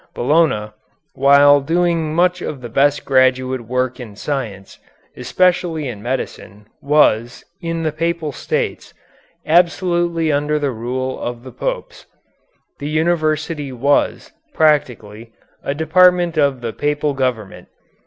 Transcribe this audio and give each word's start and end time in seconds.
Bologna, 0.15 0.71
while 1.13 1.61
doing 1.61 2.15
much 2.15 2.41
of 2.41 2.61
the 2.61 2.69
best 2.69 3.05
graduate 3.05 3.61
work 3.61 3.99
in 3.99 4.15
science, 4.15 4.79
especially 5.15 5.87
in 5.87 6.01
medicine, 6.01 6.65
was, 6.81 7.45
in 7.61 7.83
the 7.83 7.91
Papal 7.91 8.31
States, 8.31 8.95
absolutely 9.45 10.31
under 10.31 10.57
the 10.57 10.71
rule 10.71 11.21
of 11.21 11.43
the 11.43 11.51
Popes. 11.51 12.07
The 12.79 12.89
university 12.89 13.71
was, 13.71 14.31
practically, 14.55 15.33
a 15.61 15.75
department 15.75 16.35
of 16.35 16.61
the 16.61 16.73
Papal 16.73 17.13
government. 17.13 17.67